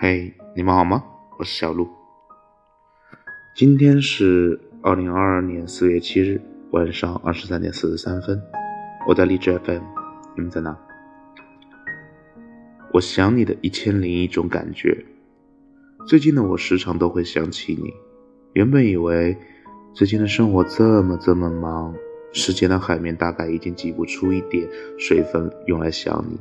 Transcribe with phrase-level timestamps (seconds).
[0.00, 1.02] 嘿，你们好吗？
[1.40, 1.88] 我是小鹿。
[3.56, 6.40] 今天是二零二二年四月七日
[6.70, 8.40] 晚上二十三点四十三分，
[9.08, 9.82] 我在荔枝 FM，
[10.36, 10.78] 你们在哪？
[12.92, 15.04] 我想你的一千零一种感觉。
[16.06, 17.92] 最近的我时常都会想起你。
[18.52, 19.36] 原本以为
[19.94, 21.92] 最近的生活这么这么忙，
[22.32, 26.38] 时间的海绵大概已经挤不出一点水分用来想你。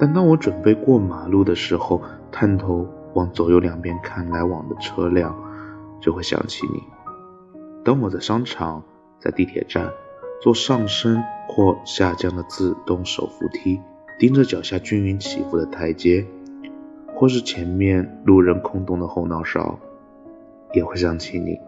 [0.00, 2.00] 但当我准备过马路的时候，
[2.32, 5.36] 探头往左右两边看来往的车辆，
[6.00, 6.82] 就会想起你。
[7.84, 8.82] 当我在商场、
[9.18, 9.90] 在地铁站
[10.40, 13.78] 坐上升或下降的自动手扶梯，
[14.18, 16.26] 盯着脚下均匀起伏的台阶，
[17.14, 19.78] 或是前面路人空洞的后脑勺，
[20.72, 21.58] 也会想起你。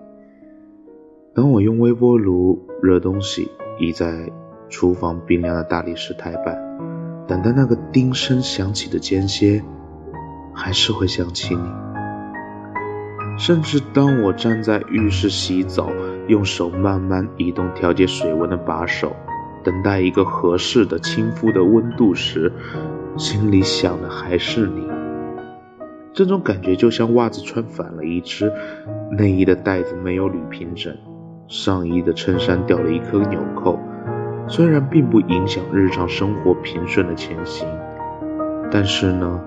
[1.34, 4.32] 当我用微波炉热东西，倚在
[4.70, 6.71] 厨房冰凉的大理石台板。
[7.26, 9.62] 等待那个叮声响起的间歇，
[10.52, 11.62] 还是会想起你。
[13.38, 15.90] 甚至当我站在浴室洗澡，
[16.28, 19.16] 用手慢慢移动调节水温的把手，
[19.64, 22.52] 等待一个合适的亲肤的温度时，
[23.16, 24.86] 心里想的还是你。
[26.12, 28.52] 这种感觉就像袜子穿反了一只，
[29.10, 30.94] 内衣的带子没有捋平整，
[31.48, 33.78] 上衣的衬衫掉了一颗纽扣。
[34.48, 37.66] 虽然并不影响日常生活平顺的前行，
[38.70, 39.42] 但是呢，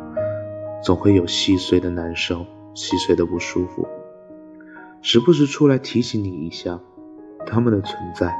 [0.81, 3.87] 总会有细碎的难受、细碎的不舒服，
[5.01, 6.79] 时不时出来提醒你一下
[7.45, 8.35] 他们的存在。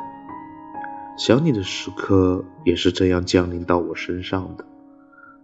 [1.18, 4.66] 想你的时刻也是这样降临到我身上的，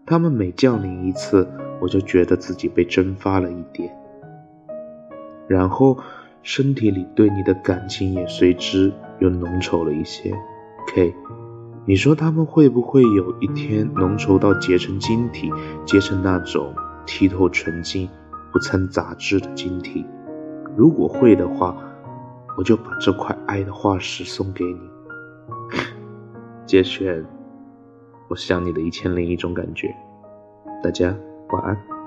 [0.05, 1.47] 他们每降临一次，
[1.79, 3.95] 我就觉得自己被蒸发了一点，
[5.47, 5.97] 然后
[6.41, 10.33] 身体里对你的感情也随之又浓稠了一些。
[10.87, 11.15] K，
[11.85, 15.51] 你说他们会不会有一天浓稠到结成晶体，
[15.85, 16.73] 结成那种
[17.05, 18.09] 剔透纯净、
[18.51, 20.05] 不掺杂质的晶体？
[20.75, 21.75] 如果会的话，
[22.57, 24.79] 我就把这块爱的化石送给你。
[26.65, 27.25] 节选，
[28.29, 29.93] 我想你的一千零一种感觉。
[30.83, 31.15] 大家
[31.49, 32.00] 晚安。